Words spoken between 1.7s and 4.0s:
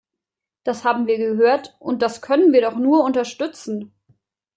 und das können wir doch nur unterstützen.